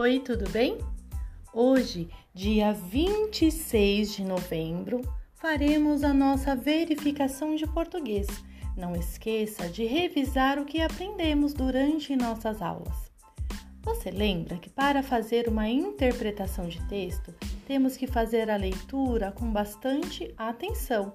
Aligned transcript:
Oi, 0.00 0.20
tudo 0.20 0.48
bem? 0.50 0.78
Hoje, 1.52 2.08
dia 2.32 2.72
26 2.72 4.12
de 4.12 4.22
novembro, 4.22 5.00
faremos 5.34 6.04
a 6.04 6.14
nossa 6.14 6.54
verificação 6.54 7.56
de 7.56 7.66
português. 7.66 8.28
Não 8.76 8.94
esqueça 8.94 9.68
de 9.68 9.84
revisar 9.86 10.56
o 10.56 10.64
que 10.64 10.80
aprendemos 10.80 11.52
durante 11.52 12.14
nossas 12.14 12.62
aulas. 12.62 13.10
Você 13.82 14.08
lembra 14.12 14.56
que 14.58 14.70
para 14.70 15.02
fazer 15.02 15.48
uma 15.48 15.68
interpretação 15.68 16.68
de 16.68 16.80
texto, 16.86 17.34
temos 17.66 17.96
que 17.96 18.06
fazer 18.06 18.48
a 18.48 18.56
leitura 18.56 19.32
com 19.32 19.50
bastante 19.50 20.32
atenção. 20.38 21.14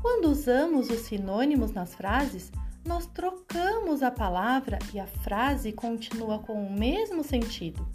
Quando 0.00 0.30
usamos 0.30 0.88
os 0.88 1.00
sinônimos 1.00 1.72
nas 1.72 1.94
frases, 1.94 2.50
nós 2.86 3.04
trocamos 3.04 4.02
a 4.02 4.10
palavra 4.10 4.78
e 4.94 4.98
a 4.98 5.06
frase 5.06 5.72
continua 5.72 6.38
com 6.38 6.54
o 6.54 6.72
mesmo 6.72 7.22
sentido. 7.22 7.86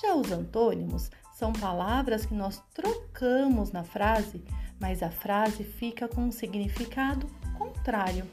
Já 0.00 0.14
os 0.14 0.30
antônimos 0.30 1.10
são 1.34 1.52
palavras 1.52 2.26
que 2.26 2.34
nós 2.34 2.62
trocamos 2.74 3.72
na 3.72 3.82
frase, 3.82 4.44
mas 4.78 5.02
a 5.02 5.10
frase 5.10 5.64
fica 5.64 6.06
com 6.06 6.22
um 6.22 6.32
significado 6.32 7.26
contrário. 7.56 8.26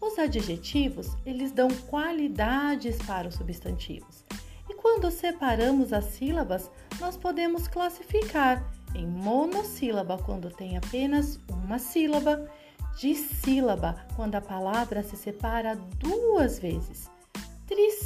Os 0.00 0.18
adjetivos, 0.18 1.16
eles 1.24 1.52
dão 1.52 1.68
qualidades 1.68 2.96
para 3.02 3.28
os 3.28 3.34
substantivos. 3.34 4.24
E 4.68 4.74
quando 4.74 5.10
separamos 5.10 5.92
as 5.92 6.04
sílabas, 6.04 6.70
nós 7.00 7.16
podemos 7.16 7.68
classificar 7.68 8.68
em 8.94 9.06
monossílaba 9.06 10.18
quando 10.18 10.50
tem 10.50 10.76
apenas 10.76 11.38
uma 11.48 11.78
sílaba, 11.78 12.50
dissílaba 12.98 14.04
quando 14.16 14.34
a 14.34 14.40
palavra 14.40 15.02
se 15.04 15.16
separa 15.16 15.76
duas 15.76 16.58
vezes 16.58 17.08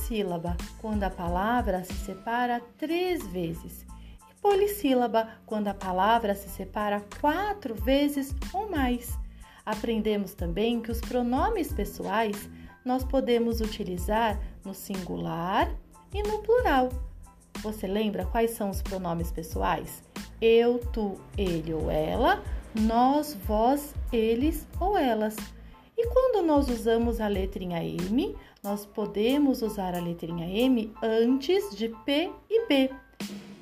trissílaba, 0.03 0.57
quando 0.81 1.05
a 1.05 1.11
palavra 1.11 1.85
se 1.85 1.95
separa 1.95 2.61
três 2.77 3.25
vezes, 3.29 3.87
e 4.31 4.35
polissílaba, 4.41 5.29
quando 5.47 5.69
a 5.69 5.75
palavra 5.75 6.35
se 6.35 6.49
separa 6.49 7.03
quatro 7.21 7.75
vezes 7.75 8.35
ou 8.53 8.69
mais. 8.69 9.17
Aprendemos 9.65 10.35
também 10.35 10.81
que 10.81 10.91
os 10.91 11.01
pronomes 11.01 11.73
pessoais 11.73 12.51
nós 12.85 13.05
podemos 13.05 13.61
utilizar 13.61 14.41
no 14.65 14.75
singular 14.75 15.71
e 16.13 16.21
no 16.23 16.41
plural. 16.41 16.89
Você 17.63 17.87
lembra 17.87 18.27
quais 18.27 18.51
são 18.51 18.71
os 18.71 18.83
pronomes 18.83 19.31
pessoais? 19.31 20.03
Eu, 20.41 20.81
tu, 20.93 21.21
ele 21.39 21.73
ou 21.73 21.89
ela, 21.89 22.43
nós, 22.75 23.35
vós, 23.47 23.95
eles 24.13 24.67
ou 24.81 24.99
elas. 24.99 25.37
E 25.97 26.07
quando 26.07 26.45
nós 26.45 26.69
usamos 26.69 27.21
a 27.21 27.29
letrinha 27.29 27.85
M, 27.85 28.35
nós 28.63 28.87
podemos 28.87 29.61
usar 29.61 29.95
a 29.95 30.01
letrinha 30.01 30.47
M 30.47 30.93
antes 31.03 31.77
de 31.77 31.89
P 32.05 32.31
e 32.49 32.67
B. 32.67 32.91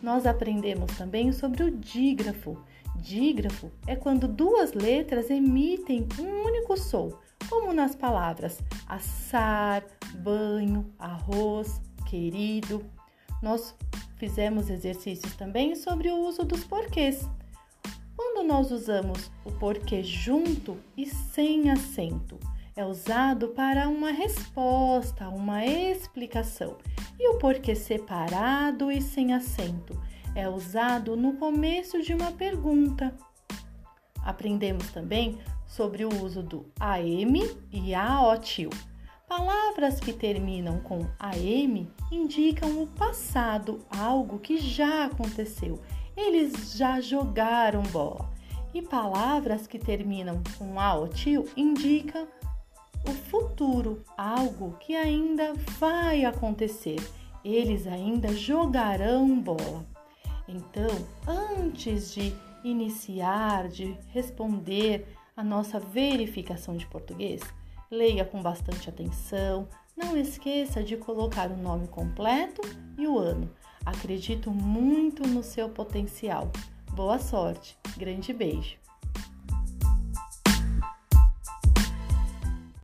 Nós 0.02 0.26
aprendemos 0.26 0.96
também 0.96 1.32
sobre 1.32 1.64
o 1.64 1.70
dígrafo. 1.70 2.56
Dígrafo 2.96 3.70
é 3.86 3.96
quando 3.96 4.28
duas 4.28 4.72
letras 4.72 5.28
emitem 5.28 6.06
um 6.18 6.46
único 6.46 6.76
som, 6.76 7.12
como 7.48 7.72
nas 7.72 7.94
palavras 7.94 8.62
assar, 8.86 9.84
banho, 10.16 10.86
arroz, 10.98 11.80
querido. 12.06 12.84
Nós 13.42 13.74
fizemos 14.16 14.70
exercícios 14.70 15.34
também 15.34 15.74
sobre 15.74 16.10
o 16.10 16.16
uso 16.16 16.44
dos 16.44 16.64
porquês. 16.64 17.28
Quando 18.40 18.48
nós 18.48 18.72
usamos 18.72 19.30
o 19.44 19.52
porquê 19.52 20.02
junto 20.02 20.78
e 20.96 21.04
sem 21.04 21.70
acento, 21.70 22.40
é 22.74 22.82
usado 22.82 23.48
para 23.48 23.86
uma 23.86 24.10
resposta, 24.12 25.28
uma 25.28 25.62
explicação. 25.66 26.78
E 27.18 27.28
o 27.28 27.34
porquê 27.36 27.74
separado 27.74 28.90
e 28.90 29.02
sem 29.02 29.34
acento 29.34 29.94
é 30.34 30.48
usado 30.48 31.18
no 31.18 31.34
começo 31.34 32.00
de 32.00 32.14
uma 32.14 32.32
pergunta. 32.32 33.14
Aprendemos 34.24 34.90
também 34.90 35.38
sobre 35.66 36.06
o 36.06 36.24
uso 36.24 36.42
do 36.42 36.64
AM 36.80 37.42
e 37.70 37.94
AOTIL. 37.94 38.70
Palavras 39.28 40.00
que 40.00 40.14
terminam 40.14 40.80
com 40.80 41.06
AM 41.18 41.86
indicam 42.10 42.82
o 42.82 42.86
passado, 42.86 43.84
algo 43.90 44.38
que 44.38 44.56
já 44.56 45.04
aconteceu. 45.04 45.78
Eles 46.22 46.74
já 46.76 47.00
jogaram 47.00 47.82
bola. 47.84 48.28
E 48.74 48.82
palavras 48.82 49.66
que 49.66 49.78
terminam 49.78 50.42
com 50.58 50.78
AOTIL 50.78 51.48
indicam 51.56 52.28
o 53.08 53.10
futuro, 53.10 54.04
algo 54.18 54.76
que 54.78 54.94
ainda 54.94 55.54
vai 55.78 56.26
acontecer. 56.26 56.98
Eles 57.42 57.86
ainda 57.86 58.34
jogarão 58.34 59.40
bola. 59.40 59.84
Então, 60.46 60.90
antes 61.26 62.12
de 62.12 62.34
iniciar, 62.62 63.68
de 63.68 63.96
responder 64.08 65.06
a 65.34 65.42
nossa 65.42 65.80
verificação 65.80 66.76
de 66.76 66.86
português, 66.86 67.40
leia 67.90 68.26
com 68.26 68.42
bastante 68.42 68.90
atenção. 68.90 69.66
Não 69.96 70.16
esqueça 70.18 70.82
de 70.84 70.98
colocar 70.98 71.50
o 71.50 71.56
nome 71.56 71.88
completo 71.88 72.60
e 72.98 73.06
o 73.06 73.18
ano. 73.18 73.50
Acredito 73.84 74.50
muito 74.50 75.26
no 75.26 75.42
seu 75.42 75.68
potencial. 75.68 76.50
Boa 76.92 77.18
sorte. 77.18 77.78
Grande 77.96 78.32
beijo. 78.32 78.76